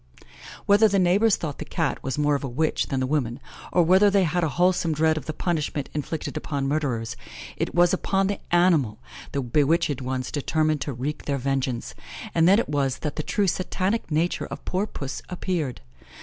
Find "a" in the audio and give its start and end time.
2.43-2.47, 4.43-4.49